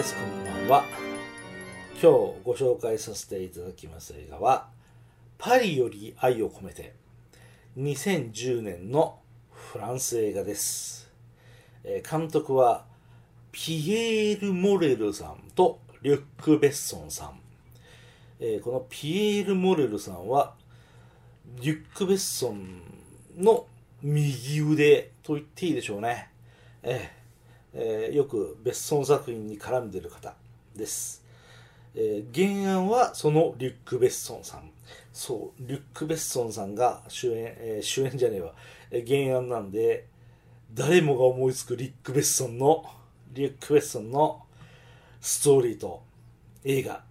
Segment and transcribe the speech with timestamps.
[0.00, 0.14] です。
[0.14, 0.84] こんばんは。
[1.92, 2.06] 今日
[2.42, 4.70] ご紹介させていただきます映画は
[5.36, 6.94] 「パリより愛を込めて」
[7.76, 9.18] 2010年の
[9.52, 11.12] フランス映画です。
[11.84, 12.86] えー監督は
[13.52, 17.38] ピエール・モレルさんとリュック・ベッソンさん。
[18.40, 20.54] えーこのピエール・モレルさんは
[21.60, 22.80] リュック・ベッソン
[23.36, 23.66] の
[24.00, 26.30] 右腕と言っていいでしょうね。
[26.82, 27.19] えー
[27.74, 30.34] えーよくベッソン作品に絡んでる方
[30.74, 31.24] です。
[31.94, 34.70] えー原案はそのリュック・ベッソンさん。
[35.12, 38.54] そう、リュック・ベッソンさんが主演、えー主演じゃねえわ、
[38.90, 40.06] えー原案なんで、
[40.72, 42.84] 誰もが思いつくリュック・ベッソンの、
[43.32, 44.42] リュック・ベッソンの
[45.20, 46.02] ストーリーと
[46.64, 47.02] 映画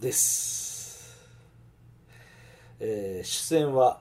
[0.00, 1.16] です。
[2.80, 4.00] えー出演は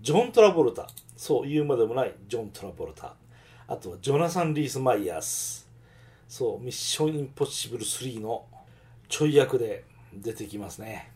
[0.00, 3.14] ジョン・トラボルタそう言うまでもないジョン・トラボルタ
[3.68, 5.68] あとはジョナサン・リース・マイヤース。
[6.28, 8.44] そうミッション・インポッシブル3の
[9.08, 11.10] ちょい役で出てきますね。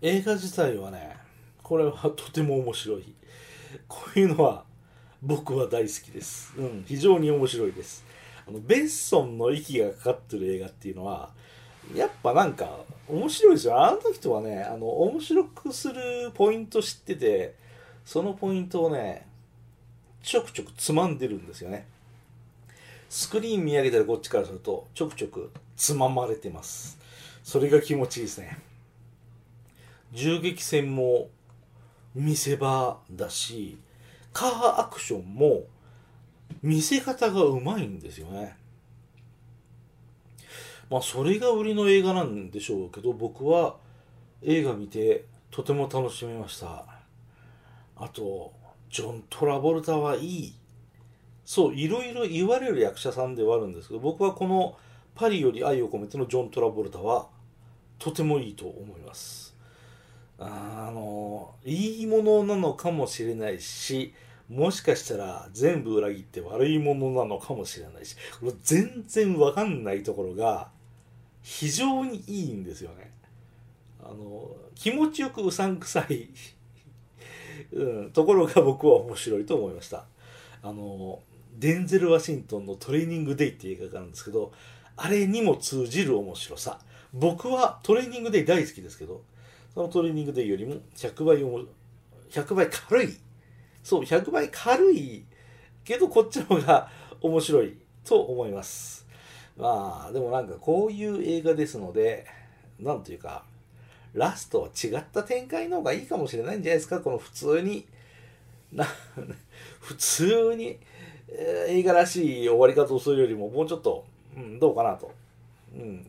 [0.00, 1.16] 映画自体はね
[1.62, 3.14] これはとても面白い。
[3.86, 4.64] こういうのは
[5.22, 8.04] 僕は大好きです、うん、非常に面白いです。
[8.46, 11.30] あのベッソンの息がかかってる映画っていうのは
[11.94, 13.80] やっぱなんか面白いですよ。
[13.80, 17.54] あの人はねあの面白くするポイント知ってて
[18.04, 19.28] そのポイントをね
[20.22, 21.86] ちょくちょくつまんでるんですよね。
[23.08, 26.98] スクリーン見上げたらこっちからするとちょくちょくつままれてます。
[27.42, 28.58] それが気持ちいいですね。
[30.12, 31.28] 銃撃戦も
[32.14, 33.78] 見せ場だし
[34.32, 35.64] カーアクションも
[36.62, 38.56] 見せ方がうまいんですよね。
[40.88, 43.76] まあそれが売りの映画なんでしょうけど僕は
[44.42, 46.86] 映画見てとても楽しめました。
[47.96, 48.52] あと
[48.92, 50.54] ジョン・トラボルタはいい。
[51.44, 54.76] そういろいろ言われる役者さんではあるんですけど僕はこの
[55.16, 57.28] 「パリより愛を込めて」のジョン・トラボルタは
[57.98, 59.56] とてもいいと思います。
[60.38, 64.12] あのいいものなのかもしれないし
[64.48, 70.70] もしかしたら全部裏切って悪いものなのかもしれないしこれ全然わかんないところが
[71.42, 73.12] 非常にいいんですよね。
[74.02, 76.28] あの気持ちよくうさんくさい、
[77.72, 80.04] うん、ところが僕は面白いと思いました。
[80.62, 81.20] あの
[81.58, 84.52] デンゼル・ワシントンの「トレーニング・デイ」っていう映画があるんですけど
[84.96, 86.78] あれにも通じる面白さ。
[87.12, 89.22] 僕はトレーニング・デイ大好きですけど
[89.74, 91.60] そのトレーニング・デイよりも100倍おも
[92.30, 93.16] 100倍軽い。
[93.82, 95.24] そう100倍軽い
[95.84, 96.88] けどこっちの方が
[97.20, 99.06] 面白いと思います。
[99.56, 102.26] まあでもなんかこういう映画ですので
[102.80, 103.44] なんというか
[104.14, 107.00] ラストは違った展開の方がいいかもしれないんじゃないですか？
[107.00, 107.86] この普通に
[108.72, 108.86] な
[109.80, 110.78] 普通に、
[111.28, 114.04] えー映画らしい終わり方をするよりももうちょっと、
[114.36, 115.12] うん、どうかなと、
[115.74, 116.06] うん、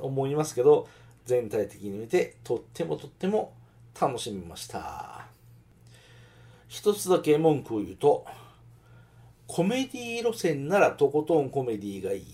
[0.00, 0.88] 思いますけど
[1.26, 3.52] 全体的に見てとってもとっても
[4.00, 5.26] 楽しみました。
[6.68, 8.26] 一つだけ文句を言うと
[9.46, 12.24] コメディ路線ならとことんコメディがいい。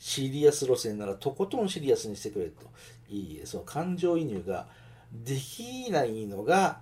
[0.00, 2.66] シリアス路線ならとことんシリアスにしてくれと。
[3.08, 4.66] いいその感情移入が
[5.12, 6.80] できないのが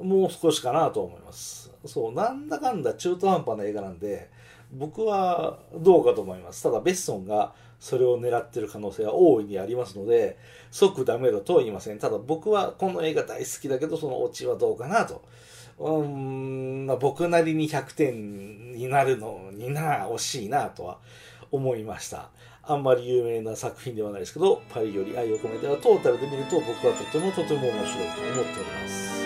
[0.00, 1.72] もう少しかなと思います。
[1.86, 4.28] そうなんだかんだ中途半端な映画なんで
[4.72, 6.62] 僕はどうかと思います。
[6.62, 10.36] ただベッソンがそれを狙ってる可能性は大いにありますので
[10.70, 11.98] 即ダメだとは言いません。
[11.98, 15.22] ただ僕はこの映画大好きだけどそのオチはどうかなと。
[15.78, 20.98] うーんまあ僕なりに100点になるのにな惜しいなとは
[21.52, 22.30] 思いました。
[22.62, 29.20] あんまり有名な作品ではないですけどパリより愛を込めてはトータルで見ると僕はとてもとても面白いと思っております。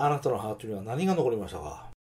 [0.00, 1.97] あなたのハートには何が残りましたか？